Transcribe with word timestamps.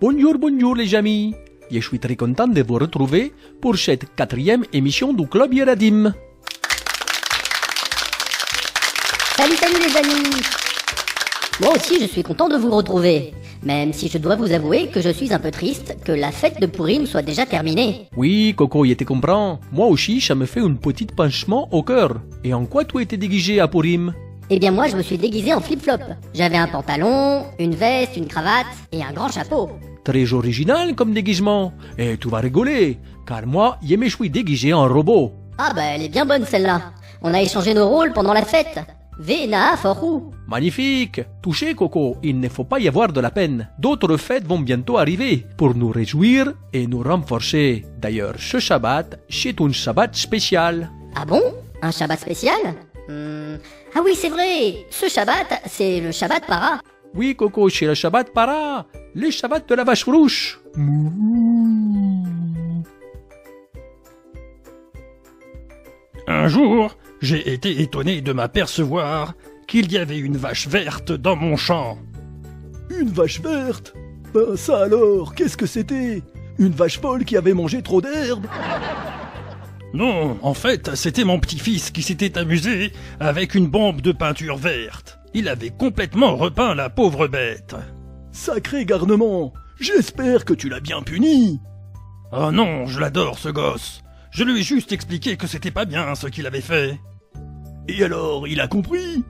Bonjour, 0.00 0.38
bonjour 0.38 0.74
les 0.74 0.94
amis. 0.94 1.34
Je 1.70 1.78
suis 1.78 1.98
très 1.98 2.16
content 2.16 2.48
de 2.48 2.62
vous 2.62 2.76
retrouver 2.78 3.34
pour 3.60 3.76
cette 3.76 4.14
quatrième 4.16 4.64
émission 4.72 5.12
du 5.12 5.28
Club 5.28 5.52
Yeradim. 5.52 6.14
Salut, 9.36 9.56
salut 9.56 9.74
les 9.86 9.96
amis 9.98 10.40
Moi 11.60 11.74
aussi 11.76 12.00
je 12.00 12.06
suis 12.06 12.22
content 12.22 12.48
de 12.48 12.56
vous 12.56 12.70
retrouver, 12.70 13.34
même 13.62 13.92
si 13.92 14.08
je 14.08 14.16
dois 14.16 14.36
vous 14.36 14.52
avouer 14.52 14.88
que 14.88 15.02
je 15.02 15.10
suis 15.10 15.34
un 15.34 15.38
peu 15.38 15.50
triste 15.50 15.94
que 16.02 16.12
la 16.12 16.32
fête 16.32 16.58
de 16.62 16.66
Pourim 16.66 17.04
soit 17.04 17.20
déjà 17.20 17.44
terminée. 17.44 18.08
Oui, 18.16 18.54
Coco, 18.56 18.86
il 18.86 18.96
te 18.96 19.04
comprend. 19.04 19.60
Moi 19.70 19.86
aussi, 19.86 20.22
ça 20.22 20.34
me 20.34 20.46
fait 20.46 20.60
un 20.60 20.76
petit 20.76 21.04
penchement 21.04 21.68
au 21.72 21.82
cœur. 21.82 22.22
Et 22.42 22.54
en 22.54 22.64
quoi 22.64 22.86
tu 22.86 23.02
étais 23.02 23.18
déguisé 23.18 23.60
à 23.60 23.68
Purim? 23.68 24.14
Eh 24.52 24.58
bien 24.58 24.72
moi 24.72 24.88
je 24.88 24.96
me 24.96 25.02
suis 25.02 25.18
déguisé 25.18 25.52
en 25.52 25.60
flip-flop. 25.60 26.02
J'avais 26.34 26.56
un 26.56 26.66
pantalon, 26.66 27.44
une 27.60 27.74
veste, 27.74 28.16
une 28.16 28.26
cravate 28.26 28.66
et 28.90 29.04
un 29.04 29.12
grand 29.12 29.30
chapeau. 29.30 29.68
Très 30.04 30.32
original 30.32 30.94
comme 30.94 31.12
déguisement. 31.12 31.72
Et 31.98 32.16
tu 32.18 32.28
vas 32.28 32.38
rigoler, 32.38 32.98
car 33.26 33.46
moi, 33.46 33.78
je 33.86 33.96
me 33.96 34.08
suis 34.08 34.30
déguisé 34.30 34.72
en 34.72 34.88
robot. 34.88 35.32
Ah 35.58 35.72
bah 35.74 35.82
elle 35.94 36.02
est 36.02 36.08
bien 36.08 36.24
bonne 36.24 36.46
celle-là. 36.46 36.92
On 37.22 37.34
a 37.34 37.42
échangé 37.42 37.74
nos 37.74 37.86
rôles 37.88 38.12
pendant 38.12 38.32
la 38.32 38.44
fête. 38.44 38.78
Vena, 39.18 39.76
forou. 39.76 40.32
Magnifique 40.48 41.20
Touché, 41.42 41.74
Coco, 41.74 42.16
il 42.22 42.40
ne 42.40 42.48
faut 42.48 42.64
pas 42.64 42.80
y 42.80 42.88
avoir 42.88 43.12
de 43.12 43.20
la 43.20 43.30
peine. 43.30 43.68
D'autres 43.78 44.16
fêtes 44.16 44.46
vont 44.46 44.60
bientôt 44.60 44.96
arriver 44.96 45.44
pour 45.58 45.74
nous 45.74 45.90
réjouir 45.90 46.54
et 46.72 46.86
nous 46.86 47.02
renforcer. 47.02 47.84
D'ailleurs, 48.00 48.36
ce 48.38 48.58
Shabbat, 48.58 49.18
c'est 49.28 49.60
un 49.60 49.70
Shabbat 49.72 50.16
spécial. 50.16 50.90
Ah 51.14 51.26
bon? 51.26 51.42
Un 51.82 51.90
Shabbat 51.90 52.18
spécial? 52.20 52.56
Hmm, 53.08 53.56
Ah 53.94 54.00
oui 54.04 54.12
c'est 54.14 54.28
vrai, 54.30 54.86
ce 54.90 55.08
Shabbat 55.08 55.62
c'est 55.66 56.00
le 56.00 56.12
Shabbat 56.12 56.46
para. 56.46 56.80
Oui, 57.14 57.34
Coco, 57.34 57.68
c'est 57.68 57.86
le 57.86 57.94
Shabbat 57.94 58.32
para, 58.32 58.86
le 59.14 59.30
Shabbat 59.30 59.68
de 59.68 59.74
la 59.74 59.84
vache 59.84 60.04
rouge. 60.04 60.60
Un 66.28 66.46
jour, 66.48 66.96
j'ai 67.20 67.52
été 67.52 67.80
étonné 67.80 68.20
de 68.20 68.32
m'apercevoir 68.32 69.34
qu'il 69.66 69.90
y 69.90 69.98
avait 69.98 70.18
une 70.18 70.36
vache 70.36 70.68
verte 70.68 71.12
dans 71.12 71.36
mon 71.36 71.56
champ. 71.56 71.98
Une 72.90 73.10
vache 73.10 73.40
verte? 73.40 73.94
Ben 74.32 74.56
ça 74.56 74.84
alors, 74.84 75.34
qu'est-ce 75.34 75.56
que 75.56 75.66
c'était? 75.66 76.22
Une 76.58 76.72
vache 76.72 77.00
folle 77.00 77.24
qui 77.24 77.36
avait 77.36 77.54
mangé 77.54 77.82
trop 77.82 78.00
d'herbe 78.00 78.46
Non, 79.92 80.38
en 80.42 80.54
fait, 80.54 80.94
c'était 80.94 81.24
mon 81.24 81.40
petit-fils 81.40 81.90
qui 81.90 82.02
s'était 82.02 82.38
amusé 82.38 82.92
avec 83.18 83.54
une 83.54 83.66
bombe 83.66 84.00
de 84.00 84.12
peinture 84.12 84.56
verte. 84.56 85.19
Il 85.34 85.48
avait 85.48 85.70
complètement 85.70 86.36
repeint 86.36 86.74
la 86.74 86.90
pauvre 86.90 87.28
bête. 87.28 87.76
Sacré 88.32 88.84
garnement 88.84 89.52
J'espère 89.78 90.44
que 90.44 90.52
tu 90.52 90.68
l'as 90.68 90.80
bien 90.80 91.02
puni 91.02 91.60
Oh 92.32 92.50
non, 92.52 92.86
je 92.86 93.00
l'adore 93.00 93.38
ce 93.38 93.48
gosse. 93.48 94.02
Je 94.30 94.44
lui 94.44 94.60
ai 94.60 94.62
juste 94.62 94.92
expliqué 94.92 95.36
que 95.36 95.46
c'était 95.46 95.70
pas 95.70 95.84
bien 95.84 96.14
ce 96.14 96.26
qu'il 96.26 96.46
avait 96.46 96.60
fait. 96.60 96.98
Et 97.88 98.04
alors, 98.04 98.46
il 98.46 98.60
a 98.60 98.68
compris? 98.68 99.24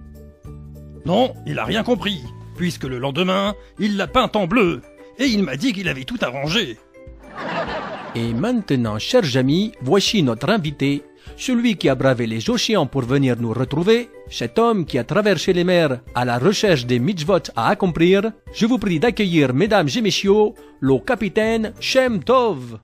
Non, 1.06 1.32
il 1.46 1.58
a 1.58 1.64
rien 1.64 1.82
compris, 1.82 2.20
puisque 2.56 2.84
le 2.84 2.98
lendemain, 2.98 3.54
il 3.78 3.96
l'a 3.96 4.06
peinte 4.06 4.36
en 4.36 4.46
bleu, 4.46 4.82
et 5.18 5.24
il 5.26 5.42
m'a 5.42 5.56
dit 5.56 5.72
qu'il 5.72 5.88
avait 5.88 6.04
tout 6.04 6.18
arrangé. 6.20 6.78
Et 8.14 8.34
maintenant, 8.34 8.98
chers 8.98 9.36
amis, 9.36 9.72
voici 9.80 10.22
notre 10.22 10.50
invité, 10.50 11.02
celui 11.36 11.76
qui 11.76 11.88
a 11.88 11.94
bravé 11.94 12.26
les 12.26 12.50
océans 12.50 12.86
pour 12.86 13.02
venir 13.02 13.36
nous 13.38 13.52
retrouver, 13.52 14.10
cet 14.28 14.58
homme 14.58 14.84
qui 14.84 14.98
a 14.98 15.04
traversé 15.04 15.52
les 15.52 15.64
mers 15.64 16.00
à 16.14 16.24
la 16.24 16.38
recherche 16.38 16.86
des 16.86 16.98
mitzvot 16.98 17.50
à 17.56 17.68
accomplir. 17.68 18.32
Je 18.52 18.66
vous 18.66 18.78
prie 18.78 19.00
d'accueillir, 19.00 19.54
mesdames 19.54 19.88
et 19.94 20.00
messieurs, 20.00 20.52
le 20.80 20.98
capitaine 20.98 21.72
Shem 21.80 22.22
Tov. 22.22 22.78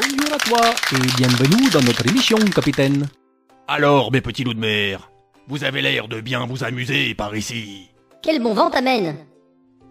Bonjour 0.00 0.34
à 0.34 0.38
toi 0.38 0.60
et 0.92 1.16
bienvenue 1.16 1.70
dans 1.70 1.82
notre 1.82 2.06
émission, 2.08 2.38
capitaine. 2.54 3.06
Alors, 3.66 4.12
mes 4.12 4.20
petits 4.20 4.44
loups 4.44 4.54
de 4.54 4.60
mer, 4.60 5.10
vous 5.48 5.64
avez 5.64 5.80
l'air 5.80 6.08
de 6.08 6.20
bien 6.20 6.46
vous 6.46 6.64
amuser 6.64 7.14
par 7.14 7.34
ici. 7.34 7.90
Quel 8.22 8.42
bon 8.42 8.54
vent 8.54 8.70
t'amène 8.70 9.16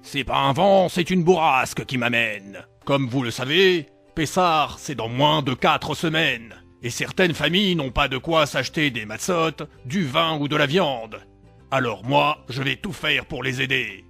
C'est 0.06 0.26
pas 0.26 0.38
un 0.38 0.52
vent, 0.52 0.90
c'est 0.90 1.10
une 1.10 1.24
bourrasque 1.24 1.86
qui 1.86 1.98
m'amène. 1.98 2.66
Comme 2.86 3.08
vous 3.08 3.24
le 3.24 3.32
savez, 3.32 3.88
Pessard, 4.16 4.78
c'est 4.78 4.96
dans 4.96 5.08
moins 5.08 5.42
de 5.42 5.54
quatre 5.54 5.96
semaines. 5.96 6.54
Et 6.84 6.90
certaines 6.90 7.34
familles 7.34 7.78
n'ont 7.78 7.90
pas 7.90 8.10
de 8.10 8.18
quoi 8.18 8.46
s'acheter 8.46 8.92
des 8.92 9.06
matzot, 9.06 9.66
du 9.86 10.06
vin 10.06 10.38
ou 10.38 10.50
de 10.50 10.58
la 10.58 10.66
viande. 10.66 11.22
Alors 11.72 12.04
moi, 12.04 12.40
je 12.50 12.62
vais 12.62 12.76
tout 12.76 12.92
faire 12.92 13.26
pour 13.26 13.44
les 13.44 13.62
aider. 13.62 14.04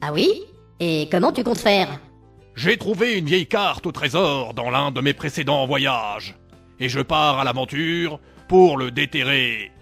Ah 0.00 0.12
oui? 0.14 0.44
Et 0.80 1.08
comment 1.10 1.30
tu 1.30 1.44
comptes 1.44 1.58
faire? 1.58 2.00
J'ai 2.56 2.78
trouvé 2.78 3.18
une 3.18 3.26
vieille 3.26 3.46
carte 3.46 3.86
au 3.86 3.92
trésor 3.92 4.54
dans 4.54 4.70
l'un 4.70 4.90
de 4.90 5.02
mes 5.02 5.12
précédents 5.12 5.66
voyages. 5.66 6.36
Et 6.80 6.88
je 6.88 7.00
pars 7.00 7.38
à 7.38 7.44
l'aventure 7.44 8.18
pour 8.48 8.78
le 8.78 8.90
déterrer. 8.90 9.72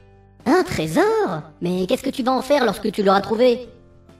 Un 0.44 0.64
trésor? 0.64 1.42
Mais 1.62 1.86
qu'est-ce 1.86 2.02
que 2.02 2.10
tu 2.10 2.24
vas 2.24 2.32
en 2.32 2.42
faire 2.42 2.64
lorsque 2.64 2.90
tu 2.90 3.04
l'auras 3.04 3.20
trouvé? 3.20 3.68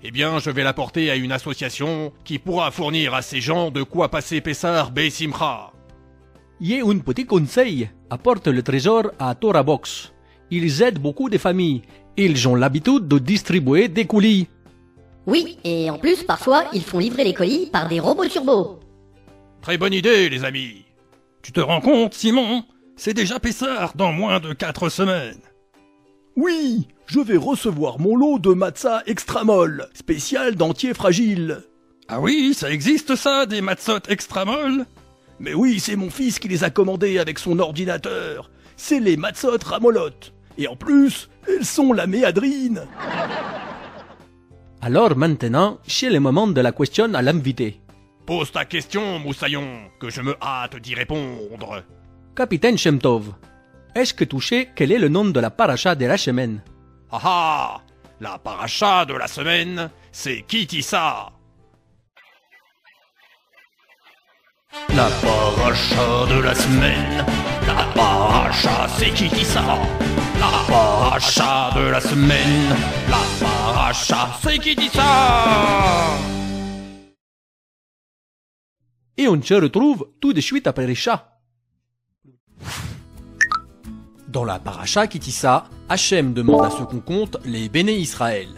Eh 0.02 0.10
bien, 0.10 0.38
je 0.38 0.50
vais 0.50 0.62
l'apporter 0.62 1.10
à 1.10 1.16
une 1.16 1.32
association 1.32 2.12
qui 2.24 2.38
pourra 2.38 2.70
fournir 2.70 3.14
à 3.14 3.22
ces 3.22 3.40
gens 3.40 3.70
de 3.70 3.82
quoi 3.82 4.10
passer 4.10 4.40
Pessar 4.40 4.90
Beissimcha. 4.90 5.72
Il 6.60 6.68
y 6.68 6.80
a 6.80 6.86
un 6.86 6.98
petit 6.98 7.26
conseil. 7.26 7.90
Apporte 8.08 8.46
le 8.46 8.62
trésor 8.62 9.10
à 9.18 9.34
Torah 9.34 9.62
Box. 9.62 10.12
Ils 10.50 10.82
aident 10.82 11.00
beaucoup 11.00 11.28
de 11.28 11.38
familles. 11.38 11.82
Ils 12.16 12.46
ont 12.46 12.54
l'habitude 12.54 13.08
de 13.08 13.18
distribuer 13.18 13.88
des 13.88 14.06
colis. 14.06 14.48
Oui, 15.26 15.58
et 15.64 15.90
en 15.90 15.98
plus 15.98 16.22
parfois 16.22 16.64
ils 16.72 16.84
font 16.84 17.00
livrer 17.00 17.24
les 17.24 17.34
colis 17.34 17.66
par 17.66 17.88
des 17.88 17.98
robots 17.98 18.28
turbo. 18.28 18.78
Très 19.60 19.76
bonne 19.76 19.92
idée, 19.92 20.28
les 20.28 20.44
amis. 20.44 20.84
Tu 21.42 21.52
te 21.52 21.60
rends 21.60 21.80
compte, 21.80 22.14
Simon? 22.14 22.64
C'est 22.96 23.12
déjà 23.12 23.40
Pessard 23.40 23.92
dans 23.96 24.12
moins 24.12 24.38
de 24.40 24.52
quatre 24.52 24.88
semaines. 24.88 25.40
Oui, 26.36 26.86
je 27.06 27.20
vais 27.20 27.36
recevoir 27.36 28.00
mon 28.00 28.16
lot 28.16 28.38
de 28.38 28.52
matzah 28.52 29.02
extra 29.06 29.44
molle, 29.44 29.88
spécial 29.94 30.56
dentier 30.56 30.92
fragile. 30.92 31.62
Ah 32.08 32.20
oui, 32.20 32.54
ça 32.54 32.70
existe 32.70 33.16
ça, 33.16 33.46
des 33.46 33.60
matzot 33.60 34.00
extra 34.08 34.44
molles 34.44 34.86
Mais 35.38 35.54
oui, 35.54 35.80
c'est 35.80 35.96
mon 35.96 36.10
fils 36.10 36.38
qui 36.38 36.48
les 36.48 36.64
a 36.64 36.70
commandés 36.70 37.18
avec 37.18 37.38
son 37.38 37.58
ordinateur. 37.58 38.50
C'est 38.76 39.00
les 39.00 39.16
matzot 39.16 39.58
ramolotes. 39.64 40.32
Et 40.58 40.68
en 40.68 40.76
plus, 40.76 41.28
elles 41.48 41.64
sont 41.64 41.92
la 41.92 42.06
méadrine. 42.06 42.82
Alors 44.80 45.16
maintenant, 45.16 45.78
c'est 45.86 46.10
le 46.10 46.20
moment 46.20 46.46
de 46.46 46.60
la 46.60 46.72
question 46.72 47.12
à 47.14 47.22
l'invité. 47.22 47.80
Pose 48.26 48.50
ta 48.50 48.64
question, 48.64 49.18
Moussaillon, 49.20 49.66
que 50.00 50.10
je 50.10 50.20
me 50.20 50.34
hâte 50.42 50.76
d'y 50.76 50.94
répondre. 50.94 51.84
Capitaine 52.34 52.76
Shemtov, 52.76 53.32
est-ce 53.94 54.12
que 54.12 54.24
tu 54.24 54.40
sais 54.40 54.70
quel 54.74 54.92
est 54.92 54.98
le 54.98 55.08
nom 55.08 55.24
de 55.24 55.40
la 55.40 55.50
paracha 55.50 55.94
de 55.94 56.06
la 56.06 56.18
semaine 56.18 56.60
Ah 57.10 57.20
ah 57.22 57.80
La 58.20 58.38
paracha 58.38 59.04
de 59.04 59.14
la 59.14 59.28
semaine, 59.28 59.90
c'est 60.10 60.42
Kitissa. 60.42 61.30
La 64.94 65.08
paracha 65.22 66.26
de 66.28 66.40
la 66.42 66.54
semaine, 66.54 67.24
la 67.66 67.84
paracha 67.94 68.88
c'est 68.98 69.10
Kitissa. 69.10 69.62
La 70.40 70.50
paracha 70.68 71.70
de 71.76 71.90
la 71.90 72.00
semaine, 72.00 72.74
la 73.08 73.22
paracha 73.40 74.28
c'est 74.42 74.58
Kitissa. 74.58 75.02
Et 79.16 79.28
on 79.28 79.40
se 79.40 79.54
retrouve 79.54 80.10
tout 80.20 80.32
de 80.32 80.40
suite 80.40 80.66
après 80.66 80.86
les 80.86 80.96
chats. 80.96 81.35
Dans 84.36 84.44
la 84.44 84.58
paracha 84.58 85.06
Kitissa, 85.06 85.64
Hachem 85.88 86.34
demande 86.34 86.66
à 86.66 86.68
ce 86.68 86.82
qu'on 86.82 87.00
compte 87.00 87.38
les 87.46 87.70
béné 87.70 87.94
Israël. 87.94 88.48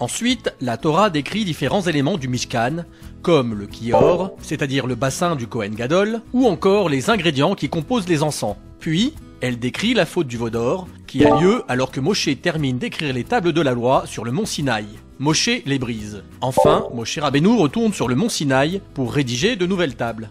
Ensuite, 0.00 0.50
la 0.62 0.78
Torah 0.78 1.10
décrit 1.10 1.44
différents 1.44 1.82
éléments 1.82 2.16
du 2.16 2.26
Mishkan, 2.26 2.86
comme 3.20 3.52
le 3.52 3.66
kior, 3.66 4.34
c'est-à-dire 4.40 4.86
le 4.86 4.94
bassin 4.94 5.36
du 5.36 5.46
Kohen 5.46 5.74
Gadol, 5.74 6.22
ou 6.32 6.46
encore 6.46 6.88
les 6.88 7.10
ingrédients 7.10 7.54
qui 7.54 7.68
composent 7.68 8.08
les 8.08 8.22
encens. 8.22 8.56
Puis, 8.80 9.12
elle 9.42 9.58
décrit 9.58 9.92
la 9.92 10.06
faute 10.06 10.26
du 10.26 10.38
Vaudor, 10.38 10.88
qui 11.06 11.22
a 11.26 11.38
lieu 11.38 11.64
alors 11.68 11.90
que 11.90 12.00
Moshe 12.00 12.30
termine 12.40 12.78
d'écrire 12.78 13.12
les 13.12 13.24
tables 13.24 13.52
de 13.52 13.60
la 13.60 13.74
loi 13.74 14.04
sur 14.06 14.24
le 14.24 14.32
mont 14.32 14.46
Sinaï. 14.46 14.86
Moshe 15.18 15.50
les 15.66 15.78
brise. 15.78 16.22
Enfin, 16.40 16.86
Moshe 16.94 17.18
Rabbeinu 17.18 17.58
retourne 17.58 17.92
sur 17.92 18.08
le 18.08 18.14
mont 18.14 18.30
Sinaï 18.30 18.80
pour 18.94 19.12
rédiger 19.12 19.56
de 19.56 19.66
nouvelles 19.66 19.96
tables. 19.96 20.30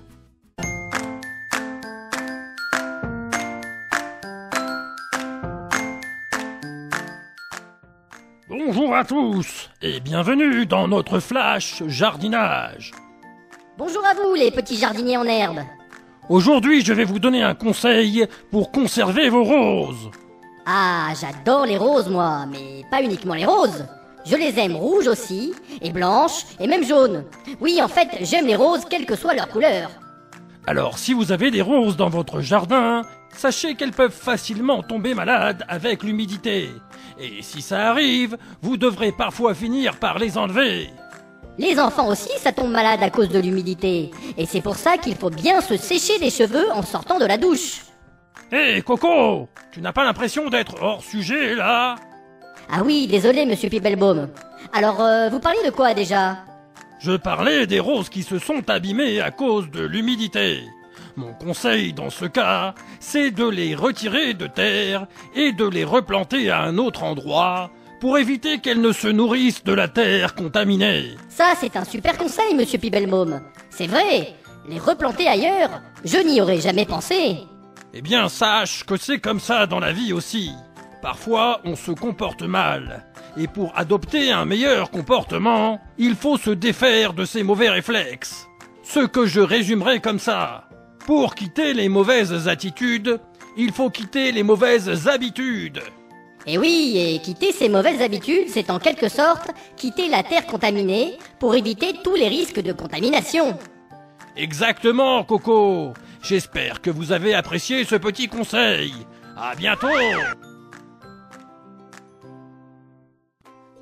Bonjour 8.58 8.96
à 8.96 9.04
tous 9.04 9.70
et 9.82 10.00
bienvenue 10.00 10.66
dans 10.66 10.88
notre 10.88 11.20
flash 11.20 11.84
jardinage. 11.88 12.92
Bonjour 13.78 14.02
à 14.06 14.14
vous 14.14 14.34
les 14.34 14.50
petits 14.50 14.78
jardiniers 14.78 15.18
en 15.18 15.26
herbe. 15.26 15.60
Aujourd'hui, 16.30 16.80
je 16.80 16.94
vais 16.94 17.04
vous 17.04 17.20
donner 17.20 17.44
un 17.44 17.54
conseil 17.54 18.26
pour 18.52 18.72
conserver 18.72 19.28
vos 19.28 19.44
roses. 19.44 20.10
Ah, 20.66 21.10
j'adore 21.20 21.66
les 21.66 21.76
roses, 21.76 22.08
moi, 22.08 22.46
mais 22.50 22.86
pas 22.90 23.04
uniquement 23.04 23.34
les 23.34 23.46
roses. 23.46 23.86
Je 24.26 24.38
les 24.38 24.58
aime 24.58 24.78
rouges 24.78 25.08
aussi, 25.08 25.54
et 25.82 25.92
blanches, 25.92 26.46
et 26.58 26.68
même 26.68 26.86
jaunes. 26.86 27.26
Oui, 27.60 27.82
en 27.84 27.90
fait, 27.90 28.08
j'aime 28.22 28.48
les 28.48 28.56
roses, 28.56 28.86
quelle 28.90 29.06
que 29.06 29.18
soit 29.18 29.34
leur 29.34 29.50
couleur. 29.50 29.90
Alors 30.66 30.98
si 30.98 31.14
vous 31.14 31.32
avez 31.32 31.52
des 31.52 31.62
roses 31.62 31.98
dans 31.98 32.10
votre 32.10 32.40
jardin, 32.40 33.04
sachez 33.38 33.76
qu'elles 33.76 33.92
peuvent 33.92 34.12
facilement 34.12 34.84
tomber 34.84 35.14
malades 35.14 35.64
avec 35.68 36.04
l'humidité. 36.04 36.70
Et 37.20 37.42
si 37.42 37.62
ça 37.62 37.90
arrive, 37.90 38.38
vous 38.62 38.78
devrez 38.78 39.12
parfois 39.12 39.54
finir 39.54 39.98
par 39.98 40.20
les 40.20 40.38
enlever. 40.38 40.90
Les 41.58 41.80
enfants 41.80 42.10
aussi, 42.10 42.32
ça 42.38 42.52
tombe 42.52 42.72
malade 42.72 43.02
à 43.02 43.10
cause 43.10 43.30
de 43.30 43.40
l'humidité. 43.40 44.12
Et 44.38 44.46
c'est 44.46 44.62
pour 44.62 44.76
ça 44.76 44.98
qu'il 44.98 45.16
faut 45.16 45.30
bien 45.30 45.62
se 45.62 45.78
sécher 45.78 46.18
les 46.20 46.30
cheveux 46.30 46.70
en 46.74 46.82
sortant 46.82 47.18
de 47.18 47.26
la 47.26 47.38
douche. 47.38 47.82
Hé 48.52 48.82
Coco, 48.82 49.48
tu 49.72 49.82
n'as 49.82 49.94
pas 49.94 50.04
l'impression 50.04 50.50
d'être 50.50 50.76
hors 50.82 51.04
sujet 51.04 51.56
là? 51.56 51.96
Ah 52.70 52.82
oui, 52.84 53.08
désolé, 53.08 53.46
monsieur 53.46 53.70
Pibelbaum. 53.70 54.28
Alors, 54.74 55.02
euh, 55.02 55.30
vous 55.30 55.40
parliez 55.40 55.64
de 55.66 55.72
quoi 55.72 55.94
déjà? 55.94 56.40
Je 57.00 57.16
parlais 57.16 57.68
des 57.68 57.80
roses 57.80 58.10
qui 58.10 58.24
se 58.24 58.40
sont 58.40 58.70
abîmées 58.70 59.22
à 59.22 59.32
cause 59.32 59.70
de 59.70 59.86
l'humidité. 59.86 60.62
Mon 61.18 61.34
conseil 61.34 61.94
dans 61.94 62.10
ce 62.10 62.26
cas, 62.26 62.76
c'est 63.00 63.32
de 63.32 63.48
les 63.48 63.74
retirer 63.74 64.34
de 64.34 64.48
terre 64.48 65.08
et 65.34 65.54
de 65.54 65.66
les 65.66 65.86
replanter 65.86 66.50
à 66.50 66.62
un 66.62 66.78
autre 66.78 67.04
endroit 67.04 67.72
pour 68.02 68.18
éviter 68.18 68.60
qu'elles 68.60 68.82
ne 68.82 68.92
se 68.92 69.08
nourrissent 69.08 69.64
de 69.64 69.72
la 69.72 69.88
terre 69.88 70.36
contaminée. 70.36 71.12
Ça, 71.30 71.54
c'est 71.58 71.78
un 71.78 71.86
super 71.86 72.18
conseil, 72.18 72.54
monsieur 72.54 72.80
Pibelbaum. 72.80 73.42
C'est 73.70 73.88
vrai, 73.88 74.34
les 74.68 74.78
replanter 74.78 75.28
ailleurs, 75.28 75.82
je 76.04 76.18
n'y 76.18 76.42
aurais 76.42 76.60
jamais 76.60 76.86
pensé. 76.86 77.38
Eh 77.94 78.02
bien, 78.02 78.28
sache 78.28 78.84
que 78.84 78.98
c'est 78.98 79.20
comme 79.20 79.40
ça 79.40 79.68
dans 79.68 79.80
la 79.80 79.94
vie 79.94 80.12
aussi. 80.12 80.52
Parfois, 81.02 81.62
on 81.64 81.78
se 81.78 81.92
comporte 81.92 82.42
mal. 82.42 83.06
Et 83.38 83.48
pour 83.48 83.72
adopter 83.78 84.34
un 84.34 84.44
meilleur 84.44 84.92
comportement, 84.92 85.80
il 85.98 86.16
faut 86.16 86.38
se 86.38 86.50
défaire 86.50 87.14
de 87.14 87.24
ses 87.24 87.44
mauvais 87.44 87.70
réflexes. 87.70 88.48
Ce 88.84 89.00
que 89.00 89.26
je 89.26 89.40
résumerai 89.40 90.02
comme 90.02 90.20
ça. 90.20 90.68
Pour 91.06 91.36
quitter 91.36 91.74
les 91.76 91.88
mauvaises 91.88 92.48
attitudes, 92.48 93.20
il 93.58 93.72
faut 93.72 93.92
quitter 93.92 94.32
les 94.32 94.42
mauvaises 94.42 95.08
habitudes. 95.08 95.82
Et 96.48 96.58
oui, 96.58 96.96
et 96.98 97.20
quitter 97.20 97.52
ces 97.52 97.70
mauvaises 97.70 98.02
habitudes, 98.02 98.48
c'est 98.48 98.72
en 98.72 98.80
quelque 98.80 99.08
sorte 99.08 99.52
quitter 99.78 100.10
la 100.10 100.24
terre 100.24 100.48
contaminée 100.48 101.18
pour 101.40 101.54
éviter 101.54 101.94
tous 102.04 102.16
les 102.16 102.28
risques 102.28 102.60
de 102.60 102.72
contamination. 102.72 103.58
Exactement, 104.36 105.24
Coco. 105.24 105.94
J'espère 106.24 106.82
que 106.82 106.90
vous 106.90 107.12
avez 107.12 107.36
apprécié 107.36 107.84
ce 107.84 107.96
petit 107.96 108.28
conseil. 108.28 108.92
À 109.38 109.56
bientôt. 109.56 109.88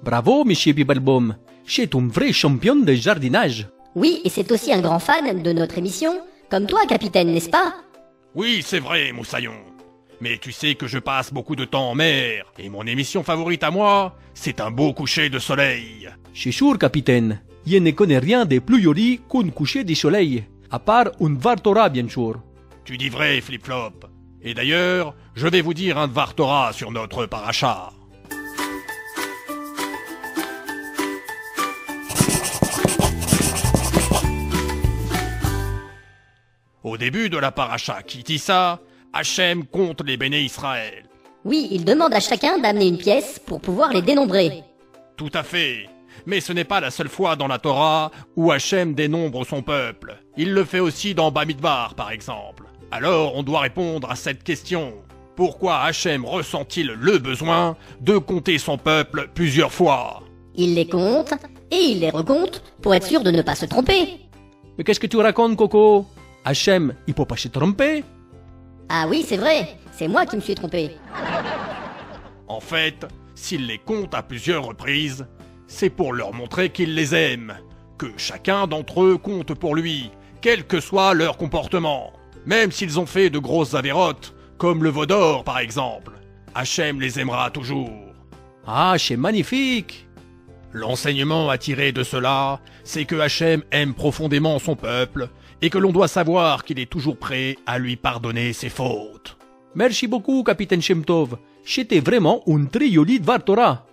Bravo, 0.04 0.44
monsieur 0.44 0.74
Bibalbaum. 0.74 1.38
C'est 1.66 1.96
un 1.96 2.08
vrai 2.08 2.34
champion 2.34 2.76
de 2.76 2.94
jardinage. 2.94 3.70
Oui, 3.96 4.20
et 4.26 4.30
c'est 4.30 4.52
aussi 4.52 4.74
un 4.74 4.82
grand 4.82 5.00
fan 5.00 5.42
de 5.42 5.54
notre 5.54 5.78
émission, 5.78 6.20
comme 6.54 6.68
toi, 6.68 6.86
capitaine, 6.86 7.34
n'est-ce 7.34 7.50
pas? 7.50 7.74
Oui, 8.36 8.62
c'est 8.64 8.78
vrai, 8.78 9.12
Moussaillon. 9.12 9.56
Mais 10.22 10.38
tu 10.38 10.52
sais 10.52 10.76
que 10.76 10.86
je 10.86 11.00
passe 11.00 11.34
beaucoup 11.34 11.56
de 11.56 11.66
temps 11.66 11.90
en 11.90 11.96
mer, 11.96 12.46
et 12.60 12.70
mon 12.70 12.86
émission 12.86 13.24
favorite 13.24 13.64
à 13.64 13.72
moi, 13.72 14.16
c'est 14.36 14.62
un 14.62 14.70
beau 14.70 14.94
coucher 14.94 15.32
de 15.32 15.40
soleil. 15.40 16.08
C'est 16.32 16.52
sûr, 16.52 16.78
capitaine. 16.78 17.42
Je 17.66 17.78
ne 17.78 17.90
connais 17.90 18.20
rien 18.20 18.46
de 18.46 18.60
plus 18.60 18.84
joli 18.84 19.20
qu'un 19.28 19.50
coucher 19.50 19.84
de 19.84 19.96
soleil. 19.96 20.44
À 20.70 20.78
part 20.78 21.08
un 21.20 21.34
Vartora, 21.34 21.90
bien 21.90 22.08
sûr. 22.08 22.40
Tu 22.86 23.00
dis 23.00 23.10
vrai, 23.10 23.42
Flip-Flop. 23.42 24.06
Et 24.44 24.54
d'ailleurs, 24.54 25.16
je 25.34 25.48
vais 25.48 25.62
vous 25.62 25.74
dire 25.74 25.98
un 25.98 26.06
Vartora 26.06 26.72
sur 26.72 26.92
notre 26.92 27.26
paracha. 27.26 27.92
Au 36.84 36.98
début 36.98 37.30
de 37.30 37.38
la 37.38 37.52
paracha 37.52 38.04
Kitissa, 38.04 38.82
Hachem 39.14 39.66
compte 39.66 40.02
les 40.06 40.18
béné 40.18 40.42
Israël. 40.42 41.06
Oui, 41.46 41.70
il 41.72 41.86
demande 41.86 42.14
à 42.14 42.20
chacun 42.20 42.58
d'amener 42.58 42.88
une 42.88 42.98
pièce 42.98 43.40
pour 43.40 43.62
pouvoir 43.62 43.94
les 43.94 44.02
dénombrer. 44.02 44.64
Tout 45.16 45.32
à 45.34 45.44
fait. 45.44 45.88
Mais 46.26 46.42
ce 46.42 46.52
n'est 46.52 46.66
pas 46.66 46.82
la 46.82 46.92
seule 46.92 47.08
fois 47.08 47.38
dans 47.38 47.48
la 47.48 47.58
Torah 47.58 48.12
où 48.36 48.52
Hachem 48.52 48.96
dénombre 48.96 49.46
son 49.46 49.62
peuple. 49.62 50.18
Il 50.36 50.54
le 50.54 50.66
fait 50.66 50.82
aussi 50.82 51.16
dans 51.16 51.32
Bamidbar, 51.32 51.96
par 51.96 52.12
exemple. 52.12 52.66
Alors 52.92 53.38
on 53.38 53.44
doit 53.44 53.62
répondre 53.62 54.12
à 54.12 54.18
cette 54.18 54.44
question. 54.44 54.94
Pourquoi 55.38 55.84
Hachem 55.84 56.26
ressent-il 56.26 56.88
le 56.88 57.18
besoin 57.18 57.78
de 58.02 58.18
compter 58.18 58.58
son 58.58 58.78
peuple 58.78 59.30
plusieurs 59.34 59.72
fois? 59.72 60.22
Il 60.54 60.76
les 60.76 60.88
compte, 60.88 61.34
et 61.72 61.78
il 61.78 62.02
les 62.02 62.10
recompte 62.10 62.62
pour 62.82 62.94
être 62.94 63.08
sûr 63.08 63.24
de 63.24 63.32
ne 63.32 63.42
pas 63.42 63.56
se 63.56 63.66
tromper. 63.66 64.20
Mais 64.78 64.84
qu'est-ce 64.84 65.00
que 65.00 65.08
tu 65.08 65.18
racontes, 65.18 65.56
Coco? 65.56 66.06
Hachem, 66.46 66.94
il 67.08 67.14
peut 67.14 67.26
pas 67.26 67.38
se 67.38 67.48
tromper 67.48 68.04
Ah 68.90 69.06
oui, 69.08 69.26
c'est 69.28 69.38
vrai, 69.38 69.78
c'est 69.92 70.08
moi 70.08 70.26
qui 70.26 70.36
me 70.36 70.42
suis 70.42 70.56
trompé. 70.56 70.92
En 72.48 72.60
fait, 72.60 73.06
s'il 73.36 73.68
les 73.68 73.78
compte 73.78 74.14
à 74.14 74.24
plusieurs 74.24 74.66
reprises, 74.66 75.26
c'est 75.68 75.90
pour 75.90 76.14
leur 76.14 76.34
montrer 76.34 76.70
qu'il 76.70 76.96
les 76.96 77.16
aime, 77.16 77.56
que 77.98 78.08
chacun 78.18 78.68
d'entre 78.68 79.04
eux 79.04 79.18
compte 79.18 79.54
pour 79.54 79.76
lui, 79.76 80.12
quel 80.42 80.66
que 80.66 80.80
soit 80.80 81.14
leur 81.14 81.38
comportement. 81.38 82.12
Même 82.46 82.72
s'ils 82.72 83.00
ont 83.00 83.06
fait 83.06 83.30
de 83.30 83.40
grosses 83.40 83.74
avérotes, 83.74 84.36
comme 84.58 84.84
le 84.84 84.90
veau 84.90 85.06
d'or 85.06 85.44
par 85.44 85.60
exemple. 85.60 86.12
Hachem 86.54 87.00
les 87.00 87.20
aimera 87.20 87.50
toujours. 87.50 87.90
Ah, 88.68 88.96
c'est 88.98 89.18
magnifique 89.18 90.08
L'enseignement 90.74 91.50
à 91.50 91.58
tirer 91.60 91.92
de 91.92 92.04
cela, 92.04 92.60
c'est 92.84 93.06
que 93.06 93.16
Hachem 93.16 93.62
aime 93.72 93.94
profondément 93.94 94.58
son 94.58 94.76
peuple 94.76 95.30
et 95.64 95.70
que 95.70 95.78
l'on 95.78 95.94
doit 95.94 96.10
savoir 96.10 96.66
qu'il 96.66 96.78
est 96.78 96.92
toujours 96.92 97.16
prêt 97.16 97.56
à 97.66 97.80
lui 97.80 97.96
pardonner 97.96 98.52
ses 98.52 98.68
fautes. 98.68 99.38
Merci 99.76 100.08
beaucoup, 100.08 100.44
capitaine 100.44 100.82
Shemtov. 100.82 101.38
C'était 101.64 102.02
vraiment 102.02 102.44
un 102.48 102.66
très 102.66 102.92
joli 102.92 103.18
Vartora. 103.18 103.88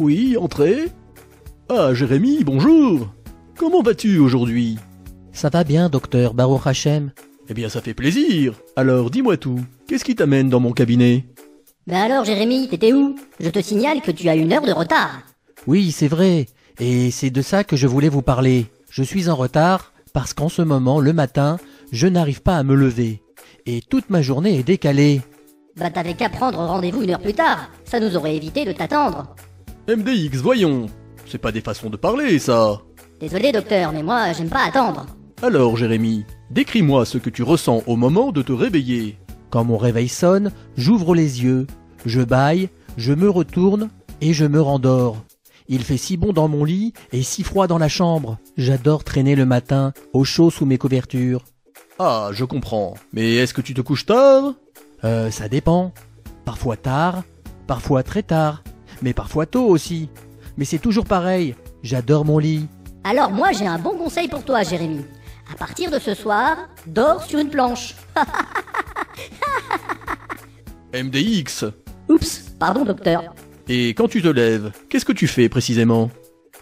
Oui, 0.00 0.36
entrez. 0.36 0.86
Ah, 1.68 1.94
Jérémy, 1.94 2.42
bonjour. 2.42 3.08
Comment 3.56 3.82
vas-tu 3.82 4.18
aujourd'hui? 4.18 4.76
Ça 5.32 5.50
va 5.50 5.62
bien, 5.62 5.88
docteur 5.88 6.34
Baruch 6.34 6.66
Hashem. 6.66 7.12
Eh 7.48 7.54
bien, 7.54 7.68
ça 7.68 7.80
fait 7.80 7.94
plaisir. 7.94 8.54
Alors, 8.74 9.10
dis-moi 9.10 9.36
tout. 9.36 9.60
Qu'est-ce 9.86 10.04
qui 10.04 10.16
t'amène 10.16 10.48
dans 10.48 10.60
mon 10.60 10.72
cabinet? 10.72 11.24
Ben 11.86 12.00
alors, 12.00 12.24
Jérémy, 12.24 12.68
t'étais 12.68 12.92
où? 12.92 13.14
Je 13.38 13.50
te 13.50 13.60
signale 13.60 14.00
que 14.00 14.10
tu 14.10 14.28
as 14.28 14.34
une 14.34 14.52
heure 14.52 14.66
de 14.66 14.72
retard. 14.72 15.20
Oui, 15.66 15.92
c'est 15.92 16.08
vrai. 16.08 16.46
Et 16.80 17.10
c'est 17.10 17.30
de 17.30 17.42
ça 17.42 17.62
que 17.62 17.76
je 17.76 17.86
voulais 17.86 18.08
vous 18.08 18.22
parler. 18.22 18.66
Je 18.90 19.02
suis 19.02 19.28
en 19.28 19.36
retard 19.36 19.92
parce 20.12 20.34
qu'en 20.34 20.48
ce 20.48 20.62
moment, 20.62 21.00
le 21.00 21.12
matin, 21.12 21.58
je 21.92 22.06
n'arrive 22.06 22.42
pas 22.42 22.56
à 22.56 22.62
me 22.64 22.74
lever. 22.74 23.22
Et 23.66 23.80
toute 23.80 24.10
ma 24.10 24.22
journée 24.22 24.58
est 24.58 24.64
décalée. 24.64 25.20
Bah 25.76 25.90
t'avais 25.90 26.14
qu'à 26.14 26.28
prendre 26.28 26.58
rendez-vous 26.58 27.02
une 27.02 27.10
heure 27.10 27.20
plus 27.20 27.34
tard. 27.34 27.70
Ça 27.84 28.00
nous 28.00 28.16
aurait 28.16 28.36
évité 28.36 28.64
de 28.64 28.72
t'attendre. 28.72 29.34
MDX, 29.88 30.38
voyons. 30.38 30.86
C'est 31.26 31.38
pas 31.38 31.52
des 31.52 31.60
façons 31.60 31.90
de 31.90 31.96
parler, 31.96 32.38
ça. 32.38 32.80
Désolé, 33.20 33.52
docteur, 33.52 33.92
mais 33.92 34.02
moi, 34.02 34.32
j'aime 34.32 34.48
pas 34.48 34.64
attendre. 34.66 35.06
Alors, 35.42 35.76
Jérémy, 35.76 36.24
décris-moi 36.50 37.04
ce 37.04 37.18
que 37.18 37.28
tu 37.28 37.42
ressens 37.42 37.82
au 37.86 37.96
moment 37.96 38.32
de 38.32 38.40
te 38.40 38.52
réveiller. 38.52 39.18
Quand 39.50 39.64
mon 39.64 39.76
réveil 39.76 40.08
sonne, 40.08 40.52
j'ouvre 40.76 41.14
les 41.14 41.42
yeux, 41.44 41.66
je 42.06 42.22
bâille, 42.22 42.70
je 42.96 43.12
me 43.12 43.28
retourne 43.28 43.90
et 44.20 44.32
je 44.32 44.46
me 44.46 44.60
rendors. 44.60 45.22
Il 45.68 45.82
fait 45.82 45.96
si 45.96 46.16
bon 46.16 46.32
dans 46.32 46.48
mon 46.48 46.64
lit 46.64 46.92
et 47.12 47.22
si 47.22 47.42
froid 47.42 47.66
dans 47.66 47.78
la 47.78 47.88
chambre. 47.88 48.38
J'adore 48.56 49.04
traîner 49.04 49.34
le 49.34 49.46
matin, 49.46 49.92
au 50.12 50.24
chaud 50.24 50.50
sous 50.50 50.66
mes 50.66 50.78
couvertures. 50.78 51.44
Ah, 51.98 52.30
je 52.32 52.44
comprends. 52.44 52.94
Mais 53.12 53.34
est-ce 53.34 53.54
que 53.54 53.60
tu 53.60 53.74
te 53.74 53.80
couches 53.80 54.06
tard? 54.06 54.54
Euh, 55.04 55.30
ça 55.30 55.48
dépend. 55.48 55.92
Parfois 56.44 56.76
tard, 56.76 57.22
parfois 57.66 58.02
très 58.02 58.22
tard, 58.22 58.62
mais 59.04 59.12
parfois 59.12 59.46
tôt 59.46 59.66
aussi. 59.66 60.08
Mais 60.56 60.64
c'est 60.64 60.78
toujours 60.78 61.04
pareil, 61.04 61.54
j'adore 61.82 62.24
mon 62.24 62.38
lit. 62.38 62.66
Alors 63.04 63.30
moi, 63.30 63.52
j'ai 63.52 63.66
un 63.66 63.78
bon 63.78 63.96
conseil 63.96 64.28
pour 64.28 64.44
toi, 64.44 64.62
Jérémy. 64.62 65.04
À 65.52 65.56
partir 65.56 65.90
de 65.90 65.98
ce 65.98 66.14
soir, 66.14 66.56
dors 66.86 67.22
sur 67.22 67.38
une 67.38 67.50
planche. 67.50 67.94
MDX. 70.94 71.66
Oups, 72.08 72.40
pardon, 72.58 72.84
docteur. 72.84 73.34
Et 73.68 73.90
quand 73.90 74.08
tu 74.08 74.22
te 74.22 74.28
lèves, 74.28 74.72
qu'est-ce 74.88 75.04
que 75.04 75.12
tu 75.12 75.26
fais 75.26 75.48
précisément? 75.48 76.10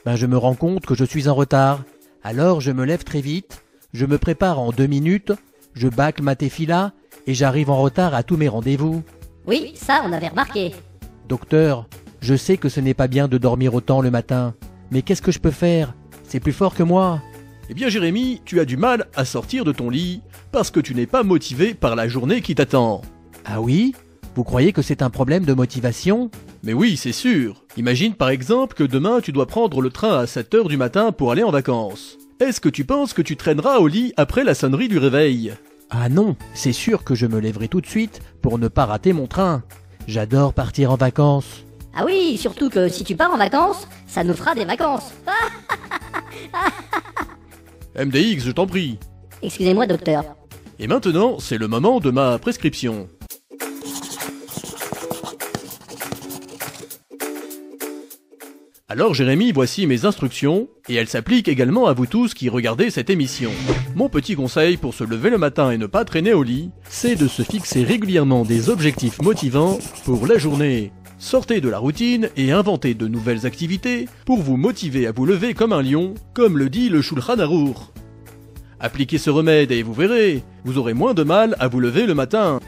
Ben 0.05 0.17
je 0.17 0.27
me 0.27 0.37
rends 0.37 0.57
compte 0.57 0.85
que 0.85 0.97
je 0.97 1.05
suis 1.05 1.29
en 1.29 1.35
retard. 1.35 1.83
Alors 2.25 2.61
je 2.61 2.73
me 2.73 2.85
lève 2.85 3.05
très 3.05 3.21
vite, 3.21 3.63
je 3.93 4.07
me 4.07 4.19
prépare 4.19 4.59
en 4.59 4.73
deux 4.73 4.87
minutes, 4.87 5.33
je 5.75 5.89
bâcle 5.89 6.23
ma 6.23 6.35
tefila 6.35 6.93
et 7.27 7.35
j'arrive 7.35 7.71
en 7.71 7.81
retard 7.81 8.15
à 8.15 8.25
tous 8.25 8.37
mes 8.37 8.49
rendez-vous. 8.49 9.03
Oui, 9.47 9.73
ça, 9.77 10.03
on 10.05 10.13
avait 10.13 10.29
remarqué. 10.29 10.75
Docteur, 11.29 11.89
je 12.23 12.37
sais 12.37 12.57
que 12.57 12.69
ce 12.69 12.81
n'est 12.81 12.95
pas 12.95 13.09
bien 13.09 13.29
de 13.29 13.37
dormir 13.37 13.75
autant 13.75 14.01
le 14.01 14.11
matin, 14.11 14.55
mais 14.91 15.03
qu'est-ce 15.03 15.23
que 15.23 15.33
je 15.33 15.41
peux 15.41 15.51
faire? 15.51 15.93
C'est 16.27 16.41
plus 16.41 16.53
fort 16.53 16.75
que 16.75 16.85
moi. 16.85 17.21
Eh 17.69 17.75
bien 17.75 17.89
Jérémy, 17.89 18.41
tu 18.45 18.61
as 18.61 18.65
du 18.65 18.77
mal 18.77 19.07
à 19.17 19.25
sortir 19.25 19.65
de 19.65 19.73
ton 19.73 19.91
lit 19.91 20.23
parce 20.53 20.71
que 20.71 20.81
tu 20.81 20.95
n'es 20.95 21.07
pas 21.07 21.25
motivé 21.25 21.75
par 21.75 21.97
la 21.97 22.07
journée 22.07 22.41
qui 22.41 22.55
t'attend. 22.55 23.03
Ah 23.45 23.61
oui? 23.61 23.95
Vous 24.35 24.45
croyez 24.45 24.73
que 24.73 24.83
c'est 24.83 25.03
un 25.03 25.11
problème 25.11 25.45
de 25.45 25.53
motivation? 25.53 26.31
Mais 26.63 26.73
oui, 26.73 26.97
c'est 26.97 27.13
sûr. 27.13 27.65
Imagine 27.77 28.15
par 28.15 28.31
exemple 28.31 28.77
que 28.77 28.85
demain 28.85 29.21
tu 29.21 29.33
dois 29.33 29.47
prendre 29.47 29.81
le 29.81 29.91
train 29.91 30.19
à 30.19 30.27
7 30.27 30.55
heures 30.55 30.69
du 30.69 30.77
matin 30.77 31.11
pour 31.11 31.33
aller 31.33 31.43
en 31.43 31.51
vacances. 31.51 32.19
Est-ce 32.39 32.61
que 32.61 32.69
tu 32.69 32.85
penses 32.85 33.15
que 33.15 33.23
tu 33.23 33.37
traîneras 33.37 33.79
au 33.79 33.89
lit 33.89 34.13
après 34.17 34.45
la 34.45 34.55
sonnerie 34.55 34.89
du 34.89 34.99
réveil? 34.99 35.53
Ah 35.91 36.09
non, 36.09 36.37
c'est 36.55 36.73
sûr 36.73 37.05
que 37.05 37.15
je 37.15 37.27
me 37.27 37.41
lèverai 37.41 37.69
tout 37.69 37.81
de 37.81 37.87
suite 37.87 38.21
pour 38.41 38.59
ne 38.59 38.69
pas 38.69 38.87
rater 38.87 39.13
mon 39.13 39.27
train. 39.27 39.63
J'adore 40.07 40.55
partir 40.55 40.93
en 40.93 40.97
vacances. 40.97 41.65
Ah 41.95 42.05
oui, 42.07 42.39
surtout 42.39 42.71
que 42.71 42.89
si 42.89 43.05
tu 43.05 43.17
pars 43.17 43.33
en 43.33 43.37
vacances, 43.37 43.87
ça 44.07 44.25
nous 44.25 44.35
fera 44.35 44.55
des 44.55 44.65
vacances. 44.65 45.13
MDX, 47.97 48.45
je 48.45 48.51
t'en 48.51 48.67
prie. 48.67 48.99
Excusez-moi, 49.43 49.87
docteur. 49.87 50.25
Et 50.79 50.87
maintenant, 50.87 51.39
c'est 51.39 51.59
le 51.59 51.69
moment 51.69 52.01
de 52.01 52.11
ma 52.11 52.39
prescription. 52.39 53.09
Alors 58.89 59.15
Jérémy, 59.15 59.53
voici 59.53 59.87
mes 59.87 60.05
instructions, 60.05 60.69
et 60.87 60.95
elles 60.95 61.09
s'appliquent 61.09 61.49
également 61.49 61.87
à 61.87 61.95
vous 61.95 62.05
tous 62.05 62.35
qui 62.35 62.51
regardez 62.51 62.91
cette 62.91 63.09
émission. 63.09 63.51
Mon 63.95 64.11
petit 64.11 64.35
conseil 64.35 64.77
pour 64.77 64.93
se 64.93 65.03
lever 65.03 65.31
le 65.31 65.39
matin 65.39 65.71
et 65.71 65.79
ne 65.79 65.87
pas 65.87 66.05
traîner 66.05 66.35
au 66.35 66.43
lit, 66.43 66.71
c'est 66.91 67.17
de 67.17 67.27
se 67.27 67.43
fixer 67.43 67.85
régulièrement 67.85 68.45
des 68.45 68.69
objectifs 68.69 69.23
motivants 69.23 69.79
pour 70.05 70.27
la 70.27 70.37
journée. 70.37 70.93
Sortez 71.23 71.61
de 71.61 71.69
la 71.69 71.79
routine 71.79 72.31
et 72.37 72.51
inventez 72.51 72.95
de 72.95 73.07
nouvelles 73.07 73.47
activités 73.47 74.09
pour 74.27 74.43
vous 74.43 74.57
motiver 74.57 75.07
à 75.07 75.13
vous 75.13 75.25
lever 75.25 75.55
comme 75.55 75.73
un 75.73 75.81
lion, 75.81 76.15
comme 76.35 76.59
le 76.59 76.69
dit 76.69 76.89
le 76.89 77.01
Shulchan 77.01 77.39
Aruch. 77.39 77.77
Appliquez 78.81 79.19
ce 79.19 79.31
remède 79.31 79.71
et 79.71 79.85
vous 79.85 79.93
verrez, 79.93 80.43
vous 80.65 80.79
aurez 80.79 80.95
moins 80.95 81.15
de 81.15 81.23
mal 81.23 81.55
à 81.61 81.69
vous 81.69 81.79
lever 81.79 82.07
le 82.07 82.15
matin. 82.15 82.59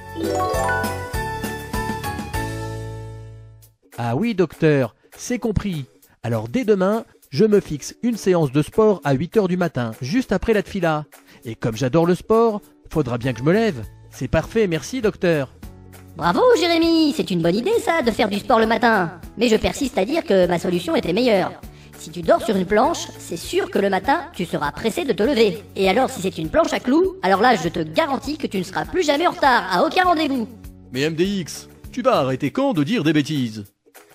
Ah 3.99 4.15
oui, 4.15 4.37
docteur, 4.37 4.95
c'est 5.17 5.41
compris. 5.41 5.87
Alors 6.23 6.49
dès 6.49 6.65
demain, 6.65 7.05
je 7.31 7.45
me 7.45 7.59
fixe 7.59 7.97
une 8.05 8.17
séance 8.17 8.53
de 8.53 8.63
sport 8.63 9.01
à 9.03 9.15
8 9.15 9.37
heures 9.37 9.49
du 9.49 9.57
matin, 9.57 9.91
juste 10.01 10.31
après 10.31 10.53
la 10.53 10.63
tefila. 10.63 11.07
Et 11.45 11.57
comme 11.57 11.77
j'adore 11.77 12.07
le 12.07 12.15
sport, 12.15 12.63
faudra 12.89 13.19
bien 13.19 13.33
que 13.33 13.41
je 13.41 13.45
me 13.45 13.53
lève. 13.53 13.83
C'est 14.11 14.29
parfait, 14.29 14.69
merci 14.69 15.01
docteur. 15.03 15.51
Bravo, 16.17 16.43
Jérémy, 16.61 17.13
c'est 17.17 17.33
une 17.33 17.43
bonne 17.43 17.57
idée 17.57 17.73
ça, 17.81 18.01
de 18.03 18.13
faire 18.13 18.29
du 18.29 18.39
sport 18.39 18.61
le 18.61 18.67
matin. 18.67 19.19
Mais 19.37 19.49
je 19.49 19.57
persiste 19.57 19.99
à 19.99 20.05
dire 20.05 20.23
que 20.23 20.47
ma 20.47 20.61
solution 20.61 20.95
était 20.95 21.13
meilleure. 21.13 21.53
Si 21.99 22.11
tu 22.11 22.23
dors 22.23 22.41
sur 22.41 22.55
une 22.55 22.67
planche, 22.67 23.09
c'est 23.19 23.37
sûr 23.37 23.69
que 23.69 23.81
le 23.81 23.91
matin, 23.91 24.21
tu 24.33 24.45
seras 24.45 24.71
pressé 24.71 25.05
de 25.05 25.13
te 25.13 25.25
lever. 25.25 25.65
Et 25.75 25.89
alors, 25.89 26.11
si 26.11 26.23
c'est 26.23 26.39
une 26.39 26.51
planche 26.51 26.73
à 26.73 26.79
clous, 26.79 27.17
alors 27.23 27.41
là, 27.41 27.57
je 27.57 27.69
te 27.69 27.81
garantis 27.81 28.39
que 28.39 28.47
tu 28.47 28.59
ne 28.59 28.63
seras 28.63 28.85
plus 28.85 29.03
jamais 29.03 29.27
en 29.27 29.33
retard, 29.33 29.65
à 29.73 29.85
aucun 29.85 30.05
rendez-vous. 30.05 30.47
Mais 30.93 31.11
MDX, 31.11 31.69
tu 31.91 32.01
vas 32.03 32.19
arrêter 32.19 32.53
quand 32.53 32.75
de 32.75 32.85
dire 32.85 33.03
des 33.03 33.13
bêtises? 33.13 33.65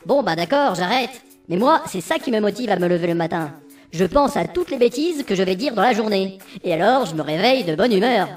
Bon, 0.06 0.24
bah 0.24 0.38
d'accord, 0.38 0.76
j'arrête. 0.76 1.22
Mais 1.50 1.58
moi, 1.58 1.82
c'est 1.86 2.00
ça 2.00 2.18
qui 2.18 2.32
me 2.32 2.40
motive 2.40 2.70
à 2.70 2.80
me 2.80 2.88
lever 2.88 3.08
le 3.08 3.16
matin. 3.16 3.52
Je 3.92 4.06
pense 4.06 4.38
à 4.38 4.46
toutes 4.46 4.72
les 4.72 4.78
bêtises 4.78 5.24
que 5.24 5.36
je 5.36 5.44
vais 5.44 5.56
dire 5.58 5.74
dans 5.74 5.82
la 5.82 5.94
journée. 5.94 6.38
Et 6.64 6.74
alors, 6.74 7.08
je 7.08 7.16
me 7.16 7.24
réveille 7.24 7.66
de 7.66 7.76
bonne 7.76 7.92
humeur. 7.92 8.30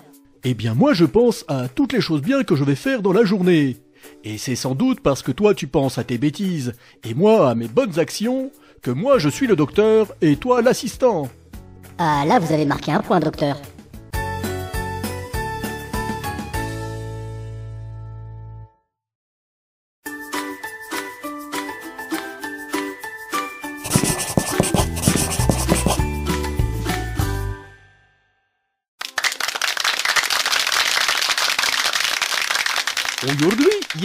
Eh 0.44 0.54
bien 0.54 0.74
moi 0.74 0.92
je 0.92 1.04
pense 1.04 1.44
à 1.48 1.68
toutes 1.68 1.92
les 1.92 2.00
choses 2.00 2.22
bien 2.22 2.42
que 2.42 2.56
je 2.56 2.64
vais 2.64 2.74
faire 2.74 3.02
dans 3.02 3.12
la 3.12 3.24
journée. 3.24 3.76
Et 4.24 4.38
c'est 4.38 4.56
sans 4.56 4.74
doute 4.74 5.00
parce 5.00 5.22
que 5.22 5.32
toi 5.32 5.54
tu 5.54 5.66
penses 5.66 5.98
à 5.98 6.04
tes 6.04 6.18
bêtises 6.18 6.74
et 7.04 7.14
moi 7.14 7.50
à 7.50 7.54
mes 7.54 7.68
bonnes 7.68 7.98
actions 7.98 8.50
que 8.82 8.90
moi 8.90 9.18
je 9.18 9.28
suis 9.28 9.46
le 9.46 9.56
docteur 9.56 10.12
et 10.20 10.36
toi 10.36 10.60
l'assistant. 10.60 11.28
Ah, 11.98 12.24
là, 12.26 12.40
vous 12.40 12.52
avez 12.52 12.64
marqué 12.64 12.90
un 12.90 13.00
point, 13.00 13.20
docteur. 13.20 13.60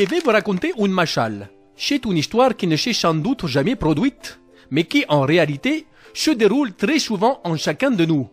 Vais 0.09 0.19
vous 0.19 0.31
raconter 0.31 0.73
une 0.77 0.91
machal. 0.91 1.49
C'est 1.75 2.05
une 2.05 2.17
histoire 2.17 2.55
qui 2.55 2.67
ne 2.67 2.75
s'est 2.75 2.93
sans 2.93 3.13
doute 3.13 3.47
jamais 3.47 3.75
produite, 3.75 4.39
mais 4.71 4.83
qui 4.83 5.05
en 5.09 5.21
réalité 5.21 5.85
se 6.13 6.31
déroule 6.31 6.73
très 6.73 6.99
souvent 6.99 7.39
en 7.43 7.55
chacun 7.57 7.91
de 7.91 8.05
nous. 8.05 8.29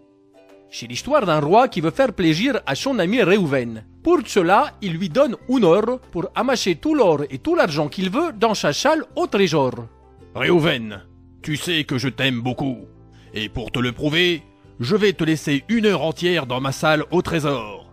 C'est 0.70 0.86
l'histoire 0.86 1.26
d'un 1.26 1.40
roi 1.40 1.68
qui 1.68 1.80
veut 1.80 1.90
faire 1.90 2.12
plaisir 2.12 2.60
à 2.66 2.74
son 2.74 2.98
ami 2.98 3.22
Réhouven. 3.22 3.84
Pour 4.02 4.18
cela, 4.26 4.72
il 4.82 4.94
lui 4.94 5.08
donne 5.08 5.36
une 5.48 5.64
heure 5.64 6.00
pour 6.10 6.26
amasser 6.34 6.74
tout 6.74 6.94
l'or 6.94 7.22
et 7.30 7.38
tout 7.38 7.54
l'argent 7.54 7.88
qu'il 7.88 8.10
veut 8.10 8.32
dans 8.32 8.54
sa 8.54 8.72
salle 8.72 9.04
au 9.14 9.26
trésor. 9.26 9.72
Réhouven, 10.34 11.02
tu 11.42 11.56
sais 11.56 11.84
que 11.84 11.98
je 11.98 12.08
t'aime 12.08 12.40
beaucoup. 12.40 12.78
Et 13.34 13.48
pour 13.48 13.70
te 13.70 13.78
le 13.78 13.92
prouver, 13.92 14.42
je 14.80 14.96
vais 14.96 15.12
te 15.12 15.24
laisser 15.24 15.64
une 15.68 15.86
heure 15.86 16.02
entière 16.02 16.46
dans 16.46 16.60
ma 16.60 16.72
salle 16.72 17.04
au 17.10 17.22
trésor. 17.22 17.83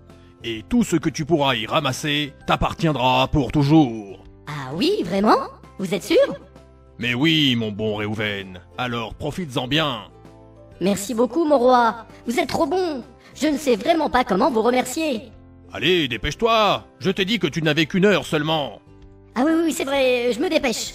Et 0.43 0.63
tout 0.67 0.83
ce 0.83 0.95
que 0.95 1.09
tu 1.09 1.25
pourras 1.25 1.55
y 1.55 1.67
ramasser 1.67 2.33
t'appartiendra 2.47 3.27
pour 3.27 3.51
toujours. 3.51 4.23
Ah 4.47 4.71
oui, 4.73 5.03
vraiment? 5.03 5.37
Vous 5.77 5.93
êtes 5.93 6.03
sûr? 6.03 6.17
Mais 6.97 7.13
oui, 7.13 7.55
mon 7.55 7.71
bon 7.71 7.95
Réhouven, 7.95 8.59
alors 8.77 9.13
profites-en 9.15 9.67
bien. 9.67 10.03
Merci 10.79 11.13
beaucoup, 11.13 11.45
mon 11.45 11.59
roi. 11.59 12.07
Vous 12.25 12.39
êtes 12.39 12.49
trop 12.49 12.65
bon. 12.65 13.03
Je 13.35 13.47
ne 13.47 13.57
sais 13.57 13.75
vraiment 13.75 14.09
pas 14.09 14.23
comment 14.23 14.49
vous 14.51 14.61
remercier. 14.61 15.31
Allez, 15.71 16.07
dépêche-toi 16.07 16.85
Je 16.99 17.11
t'ai 17.11 17.23
dit 17.25 17.39
que 17.39 17.47
tu 17.47 17.61
n'avais 17.61 17.85
qu'une 17.85 18.05
heure 18.05 18.25
seulement. 18.25 18.81
Ah 19.35 19.43
oui, 19.45 19.51
oui, 19.63 19.73
c'est 19.73 19.85
vrai, 19.85 20.33
je 20.33 20.39
me 20.39 20.49
dépêche. 20.49 20.93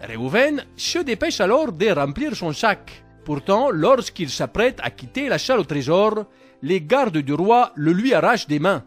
Réhouven 0.00 0.64
se 0.76 0.98
dépêche 0.98 1.40
alors 1.40 1.72
de 1.72 1.90
remplir 1.90 2.34
son 2.34 2.52
sac. 2.52 3.04
Pourtant, 3.24 3.70
lorsqu'il 3.70 4.30
s'apprête 4.30 4.80
à 4.82 4.90
quitter 4.90 5.28
la 5.28 5.38
salle 5.38 5.60
au 5.60 5.64
trésor, 5.64 6.24
les 6.62 6.80
gardes 6.80 7.18
du 7.18 7.34
roi 7.34 7.72
le 7.74 7.92
lui 7.92 8.14
arrachent 8.14 8.46
des 8.46 8.58
mains. 8.58 8.84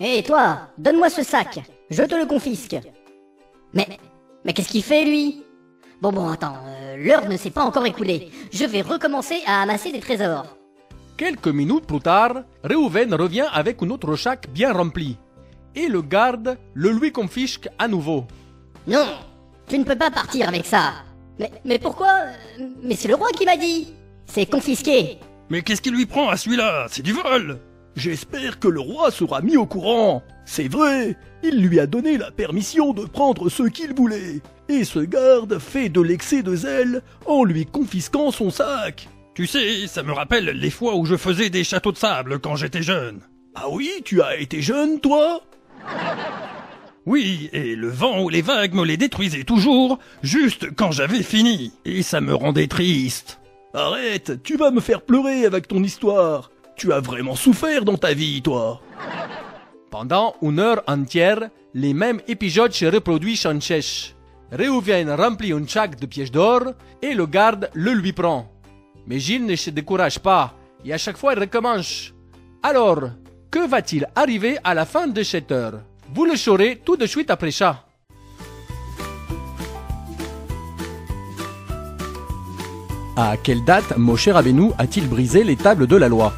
Hé, 0.00 0.22
toi, 0.22 0.68
donne-moi 0.78 1.10
ce 1.10 1.22
sac. 1.22 1.60
Je 1.90 2.02
te 2.02 2.14
le 2.14 2.26
confisque. 2.26 2.76
Mais, 3.74 3.86
mais 4.44 4.52
qu'est-ce 4.52 4.70
qu'il 4.70 4.82
fait, 4.82 5.04
lui? 5.04 5.42
Bon, 6.00 6.10
bon, 6.10 6.28
attends, 6.28 6.56
euh, 6.66 6.96
l'heure 6.96 7.28
ne 7.28 7.36
s'est 7.36 7.50
pas 7.50 7.62
encore 7.62 7.86
écoulée. 7.86 8.30
Je 8.52 8.64
vais 8.64 8.80
recommencer 8.82 9.40
à 9.46 9.62
amasser 9.62 9.92
des 9.92 10.00
trésors. 10.00 10.56
Quelques 11.16 11.48
minutes 11.48 11.86
plus 11.86 12.00
tard, 12.00 12.42
Réhouven 12.64 13.14
revient 13.14 13.46
avec 13.52 13.82
un 13.82 13.90
autre 13.90 14.16
sac 14.16 14.48
bien 14.50 14.72
rempli. 14.72 15.16
Et 15.74 15.86
le 15.86 16.02
garde 16.02 16.58
le 16.74 16.90
lui 16.90 17.12
confisque 17.12 17.68
à 17.78 17.86
nouveau. 17.86 18.24
Non, 18.86 19.06
tu 19.68 19.78
ne 19.78 19.84
peux 19.84 19.96
pas 19.96 20.10
partir 20.10 20.48
avec 20.48 20.66
ça. 20.66 20.92
Mais, 21.38 21.50
mais 21.64 21.78
pourquoi? 21.78 22.12
Mais 22.82 22.96
c'est 22.96 23.08
le 23.08 23.14
roi 23.14 23.28
qui 23.36 23.44
m'a 23.44 23.56
dit. 23.56 23.94
C'est 24.26 24.46
confisqué. 24.46 25.18
Mais 25.52 25.60
qu'est-ce 25.60 25.82
qui 25.82 25.90
lui 25.90 26.06
prend 26.06 26.30
à 26.30 26.38
celui-là? 26.38 26.86
C'est 26.88 27.02
du 27.02 27.12
vol 27.12 27.58
J'espère 27.94 28.58
que 28.58 28.68
le 28.68 28.80
roi 28.80 29.10
sera 29.10 29.42
mis 29.42 29.58
au 29.58 29.66
courant. 29.66 30.22
C'est 30.46 30.66
vrai, 30.66 31.14
il 31.42 31.60
lui 31.60 31.78
a 31.78 31.86
donné 31.86 32.16
la 32.16 32.30
permission 32.30 32.94
de 32.94 33.04
prendre 33.04 33.50
ce 33.50 33.64
qu'il 33.64 33.92
voulait. 33.92 34.40
Et 34.70 34.84
ce 34.84 35.00
garde 35.00 35.58
fait 35.58 35.90
de 35.90 36.00
l'excès 36.00 36.42
de 36.42 36.56
zèle 36.56 37.02
en 37.26 37.44
lui 37.44 37.66
confisquant 37.66 38.30
son 38.30 38.48
sac. 38.48 39.10
Tu 39.34 39.46
sais, 39.46 39.86
ça 39.88 40.02
me 40.02 40.12
rappelle 40.12 40.46
les 40.46 40.70
fois 40.70 40.96
où 40.96 41.04
je 41.04 41.18
faisais 41.18 41.50
des 41.50 41.64
châteaux 41.64 41.92
de 41.92 41.98
sable 41.98 42.38
quand 42.38 42.56
j'étais 42.56 42.82
jeune. 42.82 43.20
Ah 43.54 43.68
oui, 43.70 43.90
tu 44.06 44.22
as 44.22 44.38
été 44.38 44.62
jeune, 44.62 45.00
toi? 45.00 45.42
Oui, 47.04 47.50
et 47.52 47.76
le 47.76 47.90
vent 47.90 48.22
ou 48.22 48.30
les 48.30 48.40
vagues 48.40 48.72
me 48.72 48.86
les 48.86 48.96
détruisaient 48.96 49.44
toujours, 49.44 49.98
juste 50.22 50.74
quand 50.76 50.92
j'avais 50.92 51.22
fini. 51.22 51.72
Et 51.84 52.02
ça 52.02 52.22
me 52.22 52.34
rendait 52.34 52.68
triste. 52.68 53.38
Arrête, 53.74 54.42
tu 54.42 54.56
vas 54.56 54.70
me 54.70 54.80
faire 54.80 55.00
pleurer 55.00 55.46
avec 55.46 55.66
ton 55.66 55.82
histoire. 55.82 56.50
Tu 56.76 56.92
as 56.92 57.00
vraiment 57.00 57.34
souffert 57.34 57.84
dans 57.84 57.96
ta 57.96 58.12
vie, 58.12 58.42
toi. 58.42 58.80
Pendant 59.90 60.34
une 60.42 60.58
heure 60.58 60.82
entière, 60.86 61.48
les 61.72 61.94
mêmes 61.94 62.20
épisodes 62.28 62.72
se 62.72 62.84
reproduisent 62.84 63.40
sans 63.40 63.60
cesse. 63.60 64.14
Réhouven 64.50 65.10
remplit 65.10 65.52
un 65.52 65.66
sac 65.66 65.98
de 65.98 66.04
pièces 66.04 66.30
d'or 66.30 66.74
et 67.00 67.14
le 67.14 67.24
garde 67.24 67.70
le 67.72 67.92
lui 67.92 68.12
prend. 68.12 68.50
Mais 69.06 69.18
Gilles 69.18 69.46
ne 69.46 69.56
se 69.56 69.70
décourage 69.70 70.18
pas 70.18 70.54
et 70.84 70.92
à 70.92 70.98
chaque 70.98 71.16
fois 71.16 71.32
il 71.32 71.40
recommence. 71.40 72.12
Alors, 72.62 73.00
que 73.50 73.66
va-t-il 73.66 74.06
arriver 74.14 74.58
à 74.64 74.74
la 74.74 74.84
fin 74.84 75.06
de 75.06 75.22
cette 75.22 75.50
heure? 75.50 75.80
Vous 76.14 76.26
le 76.26 76.36
saurez 76.36 76.82
tout 76.84 76.96
de 76.96 77.06
suite 77.06 77.30
après 77.30 77.50
ça. 77.50 77.86
À 83.14 83.36
quelle 83.36 83.62
date 83.64 83.98
Moshe 83.98 84.28
Rabbeinu 84.28 84.70
a-t-il 84.78 85.06
brisé 85.06 85.44
les 85.44 85.56
tables 85.56 85.86
de 85.86 85.96
la 85.96 86.08
loi? 86.08 86.32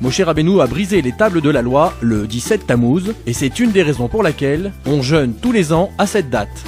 Moshe 0.00 0.20
Rabbeinu 0.20 0.60
a 0.60 0.68
brisé 0.68 1.02
les 1.02 1.10
tables 1.10 1.40
de 1.40 1.50
la 1.50 1.62
loi 1.62 1.92
le 2.00 2.28
17 2.28 2.68
Tammuz, 2.68 3.12
et 3.26 3.32
c'est 3.32 3.58
une 3.58 3.72
des 3.72 3.82
raisons 3.82 4.06
pour 4.06 4.22
laquelle 4.22 4.72
on 4.86 5.02
jeûne 5.02 5.34
tous 5.34 5.50
les 5.50 5.72
ans 5.72 5.90
à 5.98 6.06
cette 6.06 6.30
date. 6.30 6.64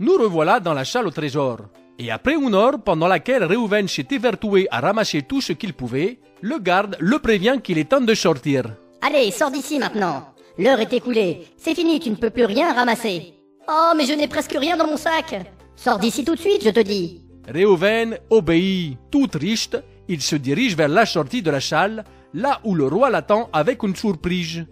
Nous 0.00 0.16
revoilà 0.18 0.58
dans 0.58 0.74
la 0.74 0.82
challe 0.82 1.06
au 1.06 1.12
trésor. 1.12 1.58
Et 2.00 2.10
après 2.10 2.34
une 2.34 2.54
heure 2.54 2.82
pendant 2.84 3.06
laquelle 3.06 3.44
Reuven 3.44 3.86
s'était 3.86 4.18
vertué 4.18 4.66
à 4.72 4.80
ramasser 4.80 5.22
tout 5.22 5.40
ce 5.40 5.52
qu'il 5.52 5.74
pouvait, 5.74 6.18
le 6.40 6.58
garde 6.58 6.96
le 6.98 7.20
prévient 7.20 7.60
qu'il 7.62 7.78
est 7.78 7.90
temps 7.90 8.00
de 8.00 8.14
sortir. 8.14 8.64
Allez, 9.00 9.30
sors 9.30 9.52
d'ici 9.52 9.78
maintenant. 9.78 10.24
L'heure 10.58 10.80
est 10.80 10.92
écoulée. 10.92 11.46
C'est 11.56 11.76
fini, 11.76 12.00
tu 12.00 12.10
ne 12.10 12.16
peux 12.16 12.30
plus 12.30 12.44
rien 12.44 12.74
ramasser. 12.74 13.35
Oh, 13.68 13.92
mais 13.96 14.06
je 14.06 14.12
n'ai 14.12 14.28
presque 14.28 14.56
rien 14.58 14.76
dans 14.76 14.86
mon 14.86 14.96
sac. 14.96 15.34
Sors 15.74 15.98
d'ici 15.98 16.24
tout 16.24 16.34
de 16.34 16.40
suite, 16.40 16.62
je 16.64 16.70
te 16.70 16.80
dis. 16.80 17.22
Reuven 17.52 18.18
obéit. 18.30 18.98
Tout 19.10 19.26
triste, 19.26 19.82
il 20.08 20.20
se 20.22 20.36
dirige 20.36 20.76
vers 20.76 20.88
la 20.88 21.06
sortie 21.06 21.42
de 21.42 21.50
la 21.50 21.60
challe, 21.60 22.04
là 22.32 22.60
où 22.64 22.74
le 22.74 22.86
roi 22.86 23.10
l'attend 23.10 23.48
avec 23.52 23.82
une 23.82 23.96
surprise. 23.96 24.64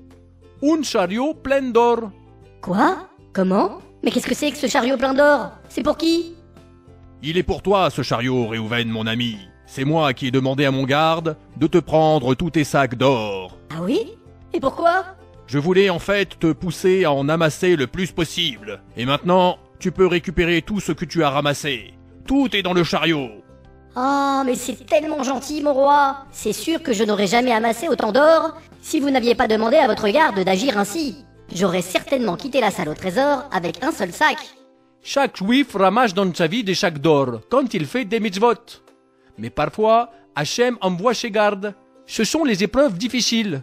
Un 0.63 0.83
chariot 0.83 1.35
plein 1.35 1.63
d'or. 1.63 2.11
Quoi? 2.63 3.09
Comment? 3.33 3.79
Mais 4.03 4.11
qu'est-ce 4.11 4.27
que 4.27 4.35
c'est 4.35 4.51
que 4.51 4.57
ce 4.57 4.67
chariot 4.67 4.97
plein 4.97 5.15
d'or? 5.15 5.51
C'est 5.69 5.83
pour 5.83 5.97
qui? 5.97 6.35
Il 7.23 7.37
est 7.37 7.43
pour 7.43 7.63
toi, 7.63 7.91
ce 7.91 8.03
chariot, 8.03 8.49
Réhouven, 8.49 8.89
mon 8.89 9.07
ami. 9.07 9.39
C'est 9.67 9.85
moi 9.85 10.13
qui 10.13 10.29
ai 10.29 10.31
demandé 10.31 10.67
à 10.67 10.71
mon 10.71 10.85
garde 10.85 11.37
de 11.57 11.67
te 11.67 11.79
prendre 11.79 12.35
tous 12.35 12.51
tes 12.51 12.65
sacs 12.65 12.97
d'or. 12.97 13.57
Ah 13.71 13.81
oui? 13.83 14.13
Et 14.53 14.61
pourquoi? 14.61 15.05
Je 15.47 15.59
voulais 15.59 15.91
en 15.91 15.99
fait 15.99 16.39
te 16.39 16.53
pousser 16.53 17.05
à 17.05 17.13
en 17.13 17.29
amasser 17.29 17.77
le 17.77 17.87
plus 17.87 18.13
possible. 18.13 18.83
Et 18.97 19.05
maintenant, 19.05 19.59
tu 19.79 19.93
peux 19.93 20.07
récupérer 20.07 20.63
tout 20.63 20.81
ce 20.81 20.93
que 20.93 21.05
tu 21.05 21.23
as 21.23 21.31
ramassé. 21.31 21.93
Tout 22.27 22.55
est 22.57 22.63
dans 22.63 22.73
le 22.73 22.85
chariot. 22.85 23.31
Oh, 23.97 24.43
mais 24.45 24.55
c'est 24.55 24.87
tellement 24.87 25.23
gentil, 25.23 25.63
mon 25.63 25.73
roi 25.73 26.17
C'est 26.33 26.53
sûr 26.53 26.83
que 26.83 26.93
je 26.93 27.05
n'aurais 27.05 27.29
jamais 27.29 27.53
amassé 27.53 27.89
autant 27.89 28.11
d'or 28.11 28.57
si 28.81 28.99
vous 28.99 29.11
n'aviez 29.11 29.35
pas 29.35 29.47
demandé 29.47 29.77
à 29.77 29.87
votre 29.87 30.09
garde 30.09 30.41
d'agir 30.41 30.79
ainsi. 30.79 31.25
J'aurais 31.55 31.83
certainement 31.83 32.37
quitté 32.37 32.61
la 32.61 32.71
salle 32.71 32.89
au 32.89 32.95
trésor 32.95 33.45
avec 33.53 33.85
un 33.85 33.93
seul 33.93 34.13
sac. 34.13 34.39
Chaque 35.03 35.37
juif 35.37 35.75
ramasse 35.75 36.15
dans 36.15 36.33
sa 36.35 36.47
vie 36.47 36.65
des 36.65 36.75
sacs 36.75 36.99
d'or 36.99 37.41
quand 37.51 37.75
il 37.75 37.87
fait 37.87 38.07
des 38.07 38.21
mitzvot. 38.21 38.55
Mais 39.39 39.51
parfois, 39.51 40.11
Hachem 40.35 40.79
envoie 40.81 41.15
ses 41.15 41.31
gardes. 41.31 41.75
Ce 42.07 42.25
sont 42.25 42.45
les 42.45 42.65
épreuves 42.65 42.97
difficiles, 42.99 43.63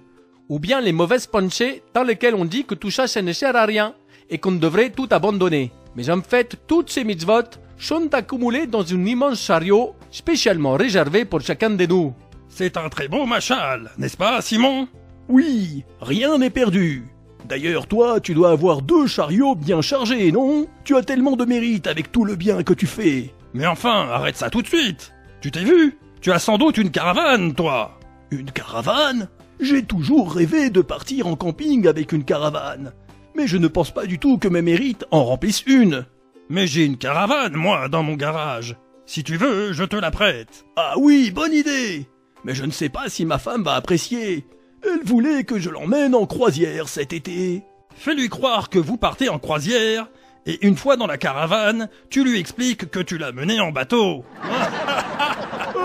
ou 0.51 0.59
bien 0.59 0.81
les 0.81 0.91
mauvaises 0.91 1.27
pensées 1.27 1.81
dans 1.93 2.03
lesquelles 2.03 2.35
on 2.35 2.43
dit 2.43 2.65
que 2.65 2.75
tout 2.75 2.91
ça, 2.91 3.07
ça 3.07 3.21
ne 3.21 3.31
sert 3.31 3.55
à 3.55 3.65
rien 3.65 3.93
et 4.29 4.37
qu'on 4.37 4.51
devrait 4.51 4.89
tout 4.89 5.07
abandonner. 5.09 5.71
Mais 5.95 6.09
en 6.09 6.21
fait, 6.21 6.57
toutes 6.67 6.89
ces 6.89 7.05
mitzvot 7.05 7.57
sont 7.77 8.13
accumulées 8.13 8.67
dans 8.67 8.83
un 8.93 9.05
immense 9.05 9.41
chariot 9.41 9.95
spécialement 10.11 10.73
réservé 10.73 11.23
pour 11.23 11.39
chacun 11.39 11.69
de 11.69 11.85
nous. 11.85 12.13
C'est 12.49 12.75
un 12.75 12.89
très 12.89 13.07
beau 13.07 13.25
machal, 13.25 13.91
n'est-ce 13.97 14.17
pas, 14.17 14.41
Simon? 14.41 14.89
Oui, 15.29 15.85
rien 16.01 16.37
n'est 16.37 16.49
perdu. 16.49 17.05
D'ailleurs, 17.45 17.87
toi, 17.87 18.19
tu 18.19 18.33
dois 18.33 18.51
avoir 18.51 18.81
deux 18.81 19.07
chariots 19.07 19.55
bien 19.55 19.81
chargés, 19.81 20.33
non? 20.33 20.67
Tu 20.83 20.97
as 20.97 21.03
tellement 21.03 21.37
de 21.37 21.45
mérite 21.45 21.87
avec 21.87 22.11
tout 22.11 22.25
le 22.25 22.35
bien 22.35 22.61
que 22.63 22.73
tu 22.73 22.87
fais. 22.87 23.33
Mais 23.53 23.67
enfin, 23.67 24.09
arrête 24.11 24.35
ça 24.35 24.49
tout 24.49 24.61
de 24.61 24.67
suite 24.67 25.13
Tu 25.39 25.49
t'es 25.49 25.63
vu? 25.63 25.97
Tu 26.19 26.29
as 26.29 26.39
sans 26.39 26.57
doute 26.57 26.77
une 26.77 26.91
caravane, 26.91 27.53
toi 27.53 27.97
Une 28.31 28.51
caravane? 28.51 29.29
J'ai 29.61 29.83
toujours 29.83 30.33
rêvé 30.33 30.71
de 30.71 30.81
partir 30.81 31.27
en 31.27 31.35
camping 31.35 31.87
avec 31.87 32.11
une 32.13 32.23
caravane. 32.23 32.93
Mais 33.35 33.45
je 33.45 33.57
ne 33.57 33.67
pense 33.67 33.91
pas 33.91 34.07
du 34.07 34.17
tout 34.17 34.39
que 34.39 34.47
mes 34.47 34.63
mérites 34.63 35.05
en 35.11 35.23
remplissent 35.23 35.63
une. 35.67 36.05
Mais 36.49 36.65
j'ai 36.65 36.83
une 36.83 36.97
caravane, 36.97 37.53
moi, 37.53 37.87
dans 37.87 38.01
mon 38.01 38.15
garage. 38.15 38.75
Si 39.05 39.23
tu 39.23 39.37
veux, 39.37 39.71
je 39.71 39.83
te 39.83 39.95
la 39.95 40.09
prête. 40.09 40.65
Ah 40.75 40.95
oui, 40.97 41.29
bonne 41.29 41.53
idée 41.53 42.07
Mais 42.43 42.55
je 42.55 42.65
ne 42.65 42.71
sais 42.71 42.89
pas 42.89 43.07
si 43.07 43.23
ma 43.23 43.37
femme 43.37 43.63
va 43.63 43.75
apprécier. 43.75 44.47
Elle 44.83 45.05
voulait 45.05 45.43
que 45.43 45.59
je 45.59 45.69
l'emmène 45.69 46.15
en 46.15 46.25
croisière 46.25 46.89
cet 46.89 47.13
été. 47.13 47.61
Fais-lui 47.95 48.29
croire 48.29 48.69
que 48.69 48.79
vous 48.79 48.97
partez 48.97 49.29
en 49.29 49.37
croisière, 49.37 50.09
et 50.47 50.65
une 50.65 50.75
fois 50.75 50.97
dans 50.97 51.07
la 51.07 51.19
caravane, 51.19 51.87
tu 52.09 52.23
lui 52.23 52.39
expliques 52.39 52.89
que 52.89 52.99
tu 52.99 53.19
l'as 53.19 53.31
mené 53.31 53.59
en 53.59 53.71
bateau. 53.71 54.25